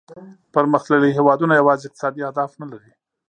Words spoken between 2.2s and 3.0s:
اهداف نه لري